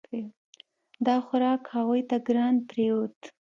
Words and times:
دا 1.05 1.15
خوراک 1.25 1.61
هغوی 1.73 2.01
ته 2.09 2.17
ګران 2.27 2.55
پریوت. 2.69 3.17